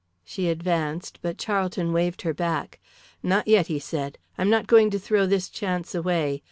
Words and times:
She 0.25 0.47
advanced, 0.49 1.19
but 1.21 1.37
Charlton 1.37 1.93
waved 1.93 2.23
her 2.23 2.33
back. 2.33 2.79
"Not 3.21 3.47
yet," 3.47 3.67
he 3.67 3.77
said. 3.77 4.17
"I 4.35 4.41
am 4.41 4.49
not 4.49 4.65
going 4.65 4.89
to 4.89 4.97
throw 4.97 5.27
this 5.27 5.47
chance 5.47 5.93
away. 5.93 6.39